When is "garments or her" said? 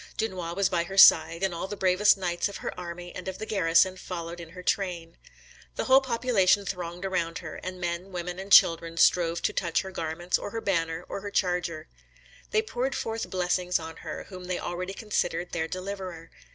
9.91-10.61